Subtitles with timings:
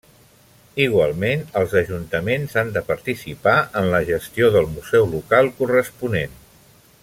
[0.85, 6.39] Igualment, els ajuntaments han de participar en la gestió del museu local corresponent.